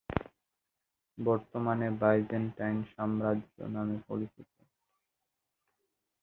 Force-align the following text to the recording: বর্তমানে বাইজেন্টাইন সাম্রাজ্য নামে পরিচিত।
বর্তমানে 1.17 1.87
বাইজেন্টাইন 2.01 2.77
সাম্রাজ্য 2.93 3.55
নামে 3.67 3.97
পরিচিত। 4.07 4.49